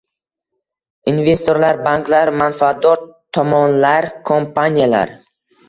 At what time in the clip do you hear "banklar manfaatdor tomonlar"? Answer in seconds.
1.89-4.11